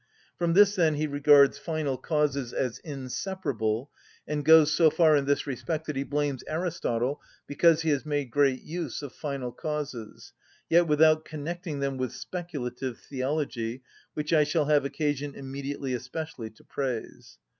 [0.35, 3.91] From this, then, he regards final causes as inseparable,
[4.27, 8.31] and goes so far in this respect that he blames Aristotle because he has made
[8.31, 10.33] great use of final causes,
[10.71, 13.83] yet without connecting them with speculative theology
[14.15, 17.37] (which I shall have occasion immediately especially to praise).